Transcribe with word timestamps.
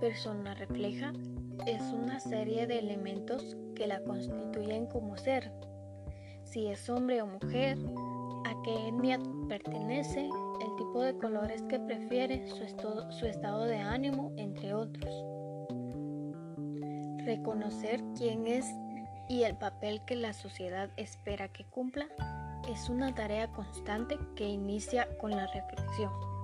persona 0.00 0.54
refleja 0.54 1.12
es 1.66 1.82
una 1.92 2.20
serie 2.20 2.66
de 2.66 2.78
elementos 2.78 3.56
que 3.74 3.86
la 3.86 4.02
constituyen 4.02 4.86
como 4.86 5.16
ser. 5.16 5.52
Si 6.44 6.66
es 6.66 6.88
hombre 6.88 7.22
o 7.22 7.26
mujer, 7.26 7.78
a 8.44 8.62
qué 8.62 8.88
etnia 8.88 9.18
pertenece, 9.48 10.24
el 10.24 10.76
tipo 10.76 11.02
de 11.02 11.16
colores 11.18 11.62
que 11.64 11.78
prefiere, 11.78 12.46
su 12.48 13.26
estado 13.26 13.64
de 13.64 13.78
ánimo, 13.78 14.32
entre 14.36 14.74
otros. 14.74 15.14
Reconocer 17.24 18.02
quién 18.16 18.46
es 18.46 18.66
y 19.28 19.42
el 19.42 19.56
papel 19.56 20.00
que 20.06 20.14
la 20.14 20.32
sociedad 20.32 20.90
espera 20.96 21.48
que 21.48 21.64
cumpla 21.64 22.06
es 22.68 22.88
una 22.88 23.14
tarea 23.14 23.48
constante 23.52 24.18
que 24.36 24.44
inicia 24.44 25.08
con 25.18 25.32
la 25.32 25.46
reflexión. 25.48 26.35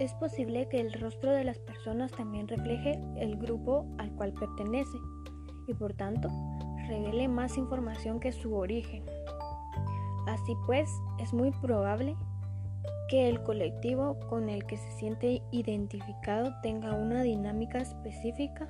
Es 0.00 0.14
posible 0.14 0.66
que 0.66 0.80
el 0.80 0.94
rostro 0.94 1.30
de 1.30 1.44
las 1.44 1.58
personas 1.58 2.10
también 2.10 2.48
refleje 2.48 2.98
el 3.18 3.36
grupo 3.36 3.86
al 3.98 4.10
cual 4.12 4.32
pertenece 4.32 4.96
y 5.66 5.74
por 5.74 5.92
tanto 5.92 6.30
revele 6.88 7.28
más 7.28 7.58
información 7.58 8.18
que 8.18 8.32
su 8.32 8.54
origen. 8.54 9.04
Así 10.26 10.56
pues, 10.64 10.88
es 11.18 11.34
muy 11.34 11.50
probable 11.50 12.16
que 13.10 13.28
el 13.28 13.42
colectivo 13.42 14.18
con 14.30 14.48
el 14.48 14.64
que 14.64 14.78
se 14.78 14.90
siente 14.92 15.42
identificado 15.50 16.50
tenga 16.62 16.94
una 16.94 17.20
dinámica 17.20 17.76
específica 17.76 18.68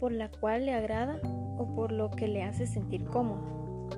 por 0.00 0.10
la 0.10 0.28
cual 0.28 0.66
le 0.66 0.74
agrada 0.74 1.20
o 1.56 1.72
por 1.76 1.92
lo 1.92 2.10
que 2.10 2.26
le 2.26 2.42
hace 2.42 2.66
sentir 2.66 3.04
cómodo. 3.04 3.88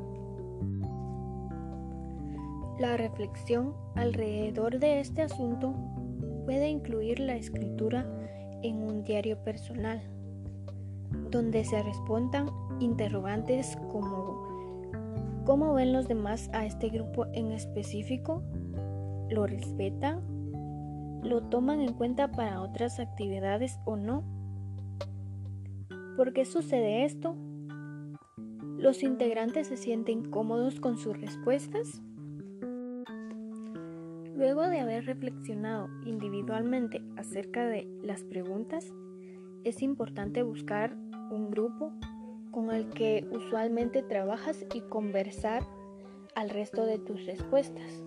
La 2.79 2.99
reflexión 2.99 3.75
alrededor 3.95 4.79
de 4.79 5.01
este 5.01 5.23
asunto 5.23 5.75
puede 6.47 6.69
incluir 6.69 7.19
la 7.19 7.35
escritura 7.35 8.07
en 8.63 8.77
un 8.77 9.03
diario 9.03 9.37
personal, 9.43 10.01
donde 11.31 11.65
se 11.65 11.83
respondan 11.83 12.49
interrogantes 12.79 13.77
como 13.91 14.47
¿cómo 15.45 15.75
ven 15.75 15.93
los 15.93 16.07
demás 16.07 16.49
a 16.53 16.65
este 16.65 16.89
grupo 16.89 17.27
en 17.33 17.51
específico? 17.51 18.43
¿Lo 19.29 19.47
respetan? 19.47 20.23
¿Lo 21.23 21.43
toman 21.43 21.81
en 21.81 21.93
cuenta 21.93 22.31
para 22.31 22.63
otras 22.63 23.01
actividades 23.01 23.79
o 23.85 23.97
no? 23.97 24.23
¿Por 26.17 26.33
qué 26.33 26.45
sucede 26.45 27.05
esto? 27.05 27.35
¿Los 28.79 29.03
integrantes 29.03 29.67
se 29.67 29.77
sienten 29.77 30.31
cómodos 30.31 30.79
con 30.79 30.97
sus 30.97 31.21
respuestas? 31.21 32.01
Luego 34.37 34.69
de 34.69 34.81
haber 34.81 35.07
reflexionado 35.07 35.89
individualmente 36.05 37.01
acerca 37.17 37.67
de 37.67 37.89
las 38.03 38.23
preguntas, 38.23 38.93
es 39.65 39.81
importante 39.81 40.43
buscar 40.43 40.95
un 41.31 41.51
grupo 41.51 41.93
con 42.51 42.71
el 42.71 42.91
que 42.91 43.27
usualmente 43.33 44.03
trabajas 44.03 44.67
y 44.75 44.83
conversar 44.83 45.67
al 46.35 46.51
resto 46.51 46.85
de 46.85 46.99
tus 46.99 47.25
respuestas. 47.25 48.03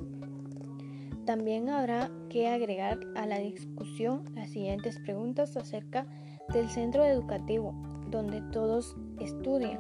También 1.26 1.68
habrá 1.70 2.12
que 2.30 2.48
agregar 2.48 3.00
a 3.16 3.26
la 3.26 3.40
discusión 3.40 4.24
las 4.36 4.52
siguientes 4.52 5.00
preguntas 5.00 5.58
acerca 5.58 6.06
del 6.54 6.70
centro 6.70 7.06
educativo 7.06 7.74
donde 8.12 8.42
todos 8.52 8.96
estudian. 9.20 9.80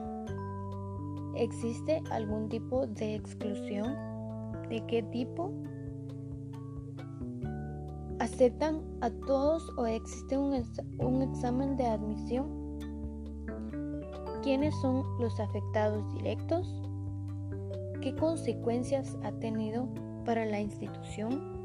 ¿Existe 1.35 2.01
algún 2.09 2.49
tipo 2.49 2.87
de 2.87 3.13
exclusión? 3.15 3.95
¿De 4.67 4.83
qué 4.87 5.03
tipo? 5.03 5.53
¿Aceptan 8.39 8.81
a 9.01 9.09
todos 9.09 9.69
o 9.75 9.85
existe 9.85 10.37
un, 10.37 10.53
un 10.99 11.21
examen 11.23 11.75
de 11.75 11.85
admisión? 11.85 12.47
¿Quiénes 14.41 14.73
son 14.79 15.03
los 15.19 15.37
afectados 15.41 16.09
directos? 16.13 16.81
¿Qué 18.01 18.15
consecuencias 18.15 19.17
ha 19.23 19.33
tenido 19.41 19.89
para 20.23 20.45
la 20.45 20.61
institución? 20.61 21.58